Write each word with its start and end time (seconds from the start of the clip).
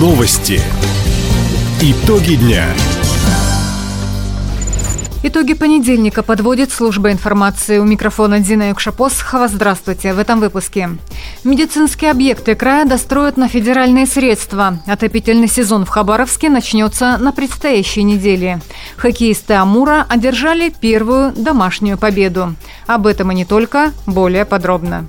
Новости. 0.00 0.62
Итоги 1.82 2.36
дня. 2.36 2.64
Итоги 5.22 5.52
понедельника 5.52 6.22
подводит 6.22 6.72
служба 6.72 7.12
информации. 7.12 7.76
У 7.76 7.84
микрофона 7.84 8.40
Дина 8.40 8.70
Юкшапосхова. 8.70 9.48
Здравствуйте. 9.48 10.14
В 10.14 10.18
этом 10.18 10.40
выпуске. 10.40 10.88
Медицинские 11.44 12.12
объекты 12.12 12.54
края 12.54 12.86
достроят 12.86 13.36
на 13.36 13.46
федеральные 13.46 14.06
средства. 14.06 14.78
Отопительный 14.86 15.48
сезон 15.48 15.84
в 15.84 15.90
Хабаровске 15.90 16.48
начнется 16.48 17.18
на 17.18 17.30
предстоящей 17.32 18.02
неделе. 18.02 18.62
Хоккеисты 18.96 19.52
Амура 19.52 20.06
одержали 20.08 20.70
первую 20.80 21.32
домашнюю 21.32 21.98
победу. 21.98 22.54
Об 22.86 23.06
этом 23.06 23.32
и 23.32 23.34
не 23.34 23.44
только, 23.44 23.92
более 24.06 24.46
подробно. 24.46 25.06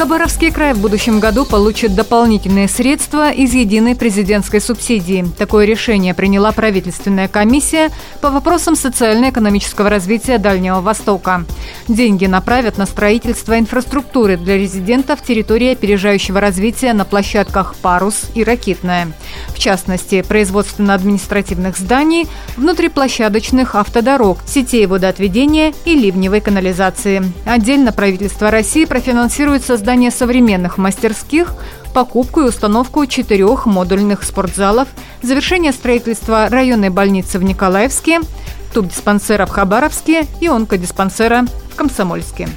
Хабаровский 0.00 0.50
край 0.50 0.72
в 0.72 0.78
будущем 0.78 1.20
году 1.20 1.44
получит 1.44 1.94
дополнительные 1.94 2.68
средства 2.68 3.30
из 3.30 3.52
единой 3.52 3.94
президентской 3.94 4.58
субсидии. 4.58 5.26
Такое 5.36 5.66
решение 5.66 6.14
приняла 6.14 6.52
правительственная 6.52 7.28
комиссия 7.28 7.90
по 8.22 8.30
вопросам 8.30 8.76
социально-экономического 8.76 9.90
развития 9.90 10.38
Дальнего 10.38 10.80
Востока. 10.80 11.44
Деньги 11.86 12.24
направят 12.24 12.78
на 12.78 12.86
строительство 12.86 13.58
инфраструктуры 13.58 14.38
для 14.38 14.56
резидентов 14.56 15.22
территории 15.22 15.72
опережающего 15.72 16.40
развития 16.40 16.94
на 16.94 17.04
площадках 17.04 17.74
«Парус» 17.82 18.22
и 18.34 18.42
«Ракитная». 18.42 19.12
В 19.48 19.58
частности, 19.58 20.22
производственно-административных 20.22 21.76
зданий, 21.76 22.26
внутриплощадочных 22.56 23.74
автодорог, 23.74 24.38
сетей 24.46 24.86
водоотведения 24.86 25.74
и 25.84 25.94
ливневой 25.94 26.40
канализации. 26.40 27.22
Отдельно 27.44 27.92
правительство 27.92 28.50
России 28.50 28.86
профинансирует 28.86 29.62
создание 29.62 29.89
создание 29.90 30.12
современных 30.12 30.78
мастерских, 30.78 31.52
покупку 31.92 32.42
и 32.42 32.44
установку 32.44 33.04
четырех 33.06 33.66
модульных 33.66 34.22
спортзалов, 34.22 34.86
завершение 35.20 35.72
строительства 35.72 36.48
районной 36.48 36.90
больницы 36.90 37.40
в 37.40 37.42
Николаевске, 37.42 38.20
тубдиспансера 38.72 39.46
в 39.46 39.50
Хабаровске 39.50 40.28
и 40.40 40.46
онкодиспансера 40.46 41.44
в 41.72 41.74
Комсомольске. 41.74 42.48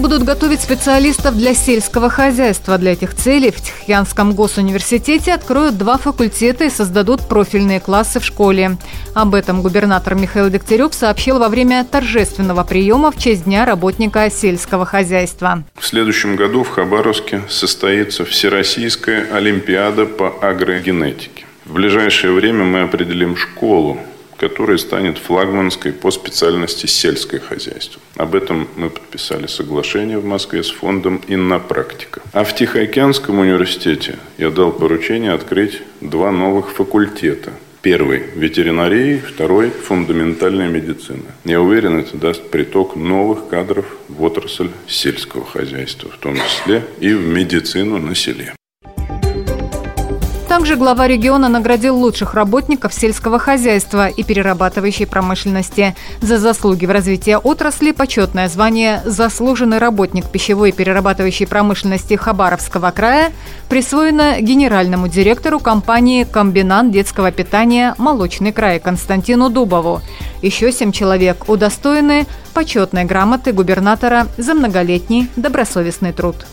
Будут 0.00 0.24
готовить 0.24 0.60
специалистов 0.60 1.36
для 1.36 1.54
сельского 1.54 2.10
хозяйства. 2.10 2.78
Для 2.78 2.92
этих 2.92 3.14
целей 3.14 3.50
в 3.50 3.60
Тихоянском 3.60 4.32
госуниверситете 4.32 5.34
откроют 5.34 5.76
два 5.78 5.98
факультета 5.98 6.64
и 6.64 6.70
создадут 6.70 7.28
профильные 7.28 7.80
классы 7.80 8.18
в 8.18 8.24
школе. 8.24 8.78
Об 9.14 9.34
этом 9.34 9.62
губернатор 9.62 10.14
Михаил 10.14 10.48
Дегтярев 10.48 10.94
сообщил 10.94 11.38
во 11.38 11.48
время 11.48 11.84
торжественного 11.84 12.64
приема 12.64 13.12
в 13.12 13.18
честь 13.18 13.44
Дня 13.44 13.64
работника 13.64 14.30
сельского 14.30 14.86
хозяйства. 14.86 15.62
В 15.78 15.86
следующем 15.86 16.36
году 16.36 16.62
в 16.64 16.70
Хабаровске 16.70 17.42
состоится 17.48 18.24
Всероссийская 18.24 19.26
Олимпиада 19.32 20.06
по 20.06 20.28
агрогенетике. 20.40 21.44
В 21.64 21.74
ближайшее 21.74 22.32
время 22.32 22.64
мы 22.64 22.82
определим 22.82 23.36
школу, 23.36 23.98
которая 24.40 24.78
станет 24.78 25.18
флагманской 25.18 25.92
по 25.92 26.10
специальности 26.10 26.86
сельское 26.86 27.38
хозяйство. 27.38 28.00
Об 28.16 28.34
этом 28.34 28.68
мы 28.74 28.88
подписали 28.88 29.46
соглашение 29.46 30.18
в 30.18 30.24
Москве 30.24 30.64
с 30.64 30.70
фондом 30.70 31.20
«Иннопрактика». 31.28 32.22
А 32.32 32.44
в 32.44 32.54
Тихоокеанском 32.54 33.38
университете 33.38 34.18
я 34.38 34.48
дал 34.48 34.72
поручение 34.72 35.32
открыть 35.32 35.82
два 36.00 36.32
новых 36.32 36.70
факультета 36.70 37.52
Первый– 37.82 38.24
ветеринарии, 38.34 39.22
второй– 39.26 39.70
фундаментальная 39.88 40.68
медицина. 40.68 41.24
Я 41.46 41.62
уверен, 41.62 41.98
это 41.98 42.14
даст 42.18 42.50
приток 42.50 42.94
новых 42.94 43.48
кадров 43.48 43.86
в 44.06 44.22
отрасль 44.22 44.68
сельского 44.86 45.46
хозяйства, 45.46 46.10
в 46.10 46.18
том 46.18 46.36
числе 46.36 46.84
и 47.00 47.14
в 47.14 47.26
медицину 47.26 47.98
на 47.98 48.14
селе. 48.14 48.52
Также 50.50 50.74
глава 50.74 51.06
региона 51.06 51.48
наградил 51.48 51.96
лучших 51.96 52.34
работников 52.34 52.92
сельского 52.92 53.38
хозяйства 53.38 54.08
и 54.08 54.24
перерабатывающей 54.24 55.06
промышленности. 55.06 55.94
За 56.22 56.40
заслуги 56.40 56.86
в 56.86 56.90
развитии 56.90 57.38
отрасли 57.40 57.92
почетное 57.92 58.48
звание 58.48 59.00
«Заслуженный 59.04 59.78
работник 59.78 60.28
пищевой 60.28 60.70
и 60.70 60.72
перерабатывающей 60.72 61.46
промышленности 61.46 62.14
Хабаровского 62.14 62.90
края» 62.90 63.30
присвоено 63.68 64.40
генеральному 64.40 65.06
директору 65.06 65.60
компании 65.60 66.24
«Комбинат 66.24 66.90
детского 66.90 67.30
питания 67.30 67.94
«Молочный 67.96 68.50
край» 68.50 68.80
Константину 68.80 69.50
Дубову. 69.50 70.00
Еще 70.42 70.72
семь 70.72 70.90
человек 70.90 71.48
удостоены 71.48 72.26
почетной 72.54 73.04
грамоты 73.04 73.52
губернатора 73.52 74.26
за 74.36 74.54
многолетний 74.54 75.28
добросовестный 75.36 76.12
труд. 76.12 76.44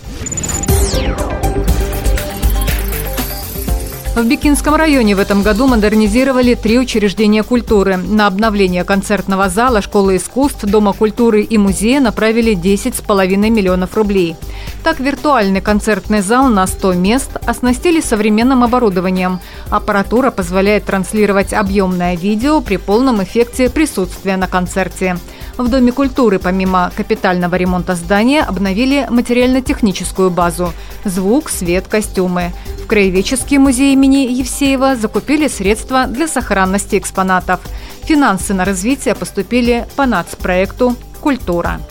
В 4.17 4.25
Бикинском 4.25 4.73
районе 4.73 5.15
в 5.15 5.19
этом 5.19 5.43
году 5.43 5.67
модернизировали 5.67 6.55
три 6.55 6.79
учреждения 6.79 7.43
культуры. 7.43 7.97
На 7.97 8.25
обновление 8.25 8.83
концертного 8.83 9.47
зала, 9.47 9.79
школы 9.79 10.15
искусств, 10.15 10.63
Дома 10.63 10.93
культуры 10.93 11.43
и 11.43 11.59
музея 11.59 11.99
направили 11.99 12.55
10,5 12.55 13.27
миллионов 13.51 13.95
рублей. 13.95 14.35
Так, 14.83 14.99
виртуальный 14.99 15.61
концертный 15.61 16.21
зал 16.21 16.47
на 16.47 16.65
100 16.65 16.93
мест 16.93 17.29
оснастили 17.45 18.01
современным 18.01 18.63
оборудованием. 18.63 19.39
Аппаратура 19.69 20.31
позволяет 20.31 20.85
транслировать 20.85 21.53
объемное 21.53 22.15
видео 22.15 22.59
при 22.61 22.77
полном 22.77 23.21
эффекте 23.21 23.69
присутствия 23.69 24.35
на 24.35 24.47
концерте. 24.47 25.17
В 25.57 25.67
Доме 25.69 25.91
культуры 25.91 26.39
помимо 26.39 26.91
капитального 26.95 27.53
ремонта 27.53 27.93
здания 27.93 28.41
обновили 28.41 29.05
материально-техническую 29.11 30.31
базу– 30.31 30.73
звук, 31.05 31.51
свет, 31.51 31.85
костюмы– 31.87 32.51
в 32.87 32.89
Краеведческий 32.89 33.57
музей 33.57 33.91
имени 33.91 34.31
Евсеева 34.31 34.95
закупили 34.95 35.49
средства 35.49 36.07
для 36.07 36.25
сохранности 36.25 36.97
экспонатов. 36.97 37.59
Финансы 38.03 38.53
на 38.53 38.63
развитие 38.63 39.13
поступили 39.13 39.85
по 39.97 40.05
нацпроекту 40.05 40.95
«Культура». 41.19 41.81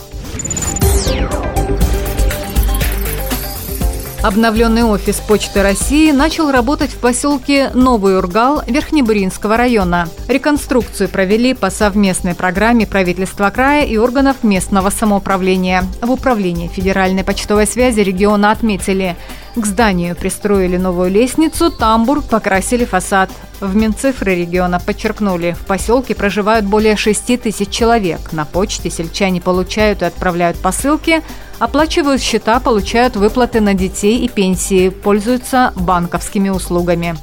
Обновленный 4.27 4.83
офис 4.83 5.21
Почты 5.21 5.63
России 5.63 6.11
начал 6.11 6.51
работать 6.51 6.91
в 6.91 6.97
поселке 6.97 7.71
Новый 7.73 8.17
Ургал 8.17 8.61
Верхнебуринского 8.67 9.55
района. 9.55 10.09
Реконструкцию 10.27 11.07
провели 11.07 11.53
по 11.53 11.69
совместной 11.69 12.35
программе 12.35 12.85
правительства 12.85 13.49
края 13.51 13.85
и 13.85 13.95
органов 13.95 14.43
местного 14.43 14.89
самоуправления. 14.89 15.85
В 16.01 16.11
управлении 16.11 16.67
Федеральной 16.67 17.23
почтовой 17.23 17.65
связи 17.65 18.01
региона 18.01 18.51
отметили– 18.51 19.15
к 19.57 19.65
зданию 19.65 20.15
пристроили 20.15 20.77
новую 20.77 21.09
лестницу, 21.09 21.71
тамбур, 21.71 22.21
покрасили 22.21 22.85
фасад. 22.85 23.31
В 23.59 23.75
Минцифры 23.75 24.35
региона 24.35 24.79
подчеркнули, 24.79 25.57
в 25.59 25.65
поселке 25.65 26.13
проживают 26.13 26.67
более 26.67 26.95
6 26.95 27.41
тысяч 27.41 27.69
человек. 27.69 28.19
На 28.33 28.45
почте 28.45 28.91
сельчане 28.91 29.41
получают 29.41 30.03
и 30.03 30.05
отправляют 30.05 30.59
посылки, 30.59 31.23
оплачивают 31.59 32.21
счета, 32.21 32.59
получают 32.59 33.15
выплаты 33.15 33.61
на 33.61 33.73
детей 33.73 34.23
и 34.23 34.29
пенсии, 34.29 34.89
пользуются 34.89 35.73
банковскими 35.75 36.49
услугами. 36.49 37.15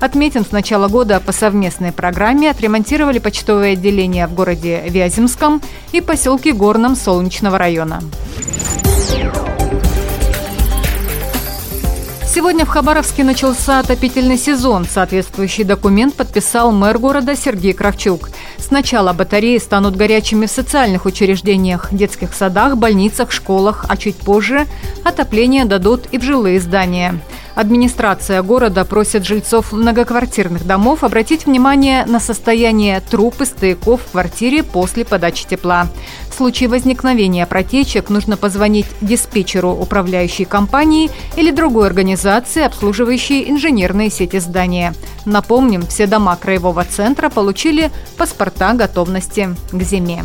Отметим, 0.00 0.44
с 0.44 0.50
начала 0.50 0.88
года 0.88 1.20
по 1.20 1.30
совместной 1.30 1.92
программе 1.92 2.50
отремонтировали 2.50 3.20
почтовое 3.20 3.74
отделение 3.74 4.26
в 4.26 4.34
городе 4.34 4.82
Вяземском 4.88 5.62
и 5.92 6.00
поселке 6.00 6.52
Горном 6.52 6.96
Солнечного 6.96 7.56
района. 7.56 8.02
Сегодня 12.34 12.64
в 12.64 12.68
Хабаровске 12.68 13.24
начался 13.24 13.78
отопительный 13.78 14.38
сезон. 14.38 14.86
Соответствующий 14.90 15.64
документ 15.64 16.14
подписал 16.14 16.72
мэр 16.72 16.98
города 16.98 17.36
Сергей 17.36 17.74
Кравчук. 17.74 18.30
Сначала 18.72 19.12
батареи 19.12 19.58
станут 19.58 19.96
горячими 19.96 20.46
в 20.46 20.50
социальных 20.50 21.04
учреждениях, 21.04 21.88
детских 21.92 22.32
садах, 22.32 22.78
больницах, 22.78 23.30
школах, 23.30 23.84
а 23.86 23.98
чуть 23.98 24.16
позже 24.16 24.66
отопление 25.04 25.66
дадут 25.66 26.06
и 26.10 26.16
в 26.16 26.22
жилые 26.22 26.58
здания. 26.58 27.20
Администрация 27.54 28.42
города 28.42 28.84
просит 28.84 29.26
жильцов 29.26 29.72
многоквартирных 29.72 30.66
домов 30.66 31.04
обратить 31.04 31.44
внимание 31.44 32.06
на 32.06 32.18
состояние 32.18 33.00
труб 33.00 33.40
и 33.40 33.44
стояков 33.44 34.00
в 34.00 34.12
квартире 34.12 34.62
после 34.62 35.04
подачи 35.04 35.46
тепла. 35.46 35.86
В 36.30 36.34
случае 36.34 36.70
возникновения 36.70 37.46
протечек 37.46 38.08
нужно 38.08 38.38
позвонить 38.38 38.86
диспетчеру 39.02 39.70
управляющей 39.70 40.46
компании 40.46 41.10
или 41.36 41.50
другой 41.50 41.88
организации, 41.88 42.64
обслуживающей 42.64 43.50
инженерные 43.50 44.10
сети 44.10 44.38
здания. 44.38 44.94
Напомним, 45.26 45.86
все 45.86 46.06
дома 46.06 46.36
краевого 46.36 46.84
центра 46.84 47.28
получили 47.28 47.90
паспорта 48.16 48.72
готовности 48.72 49.54
к 49.70 49.82
зиме. 49.82 50.24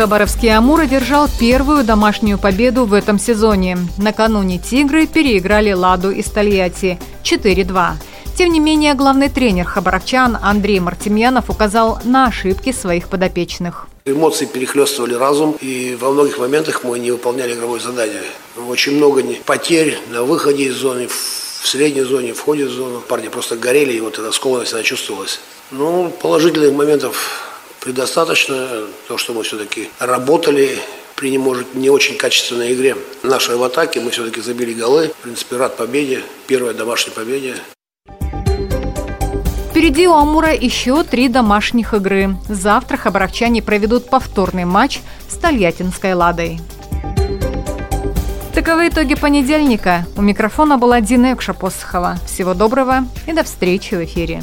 Хабаровский 0.00 0.48
«Амур» 0.56 0.80
одержал 0.80 1.28
первую 1.38 1.84
домашнюю 1.84 2.38
победу 2.38 2.86
в 2.86 2.94
этом 2.94 3.18
сезоне. 3.18 3.76
Накануне 3.98 4.56
«Тигры» 4.56 5.06
переиграли 5.06 5.72
«Ладу» 5.72 6.10
из 6.10 6.24
Тольятти 6.24 6.98
4-2. 7.22 7.96
Тем 8.34 8.50
не 8.50 8.60
менее, 8.60 8.94
главный 8.94 9.28
тренер 9.28 9.66
хабаровчан 9.66 10.38
Андрей 10.40 10.80
Мартемьянов 10.80 11.50
указал 11.50 11.98
на 12.04 12.28
ошибки 12.28 12.72
своих 12.72 13.10
подопечных. 13.10 13.88
Эмоции 14.06 14.46
перехлестывали 14.46 15.12
разум, 15.12 15.58
и 15.60 15.98
во 16.00 16.12
многих 16.12 16.38
моментах 16.38 16.82
мы 16.82 16.98
не 16.98 17.10
выполняли 17.10 17.52
игровое 17.52 17.82
задание. 17.82 18.22
Очень 18.70 18.96
много 18.96 19.22
потерь 19.44 19.98
на 20.08 20.22
выходе 20.22 20.64
из 20.64 20.76
зоны, 20.76 21.08
в 21.08 21.68
средней 21.68 22.04
зоне, 22.04 22.32
в 22.32 22.40
ходе 22.40 22.64
в 22.64 22.70
зону. 22.70 23.02
Парни 23.06 23.28
просто 23.28 23.58
горели, 23.58 23.92
и 23.92 24.00
вот 24.00 24.18
эта 24.18 24.32
скованность 24.32 24.72
она 24.72 24.82
чувствовалась. 24.82 25.40
Ну, 25.70 26.10
положительных 26.22 26.72
моментов 26.72 27.49
предостаточно. 27.80 28.68
То, 29.08 29.18
что 29.18 29.32
мы 29.32 29.42
все-таки 29.42 29.90
работали, 29.98 30.78
при 31.16 31.30
не 31.30 31.38
может 31.38 31.74
не 31.74 31.90
очень 31.90 32.16
качественной 32.16 32.72
игре. 32.74 32.96
Нашей 33.22 33.56
в 33.56 33.62
атаке 33.62 34.00
мы 34.00 34.10
все-таки 34.10 34.40
забили 34.40 34.72
голы. 34.72 35.08
В 35.08 35.22
принципе, 35.22 35.56
рад 35.56 35.76
победе. 35.76 36.22
Первая 36.46 36.74
домашняя 36.74 37.14
победе. 37.14 37.56
Впереди 39.70 40.06
у 40.08 40.14
Амура 40.14 40.52
еще 40.52 41.04
три 41.04 41.28
домашних 41.28 41.94
игры. 41.94 42.36
Завтра 42.48 42.96
хабаровчане 42.96 43.62
проведут 43.62 44.10
повторный 44.10 44.64
матч 44.64 45.00
с 45.28 45.36
Тольяттинской 45.36 46.14
«Ладой». 46.14 46.60
Таковы 48.54 48.88
итоги 48.88 49.14
понедельника. 49.14 50.06
У 50.16 50.22
микрофона 50.22 50.76
была 50.76 51.00
Дина 51.00 51.32
Экша-Посохова. 51.32 52.18
Всего 52.26 52.52
доброго 52.52 53.06
и 53.26 53.32
до 53.32 53.44
встречи 53.44 53.94
в 53.94 54.04
эфире. 54.04 54.42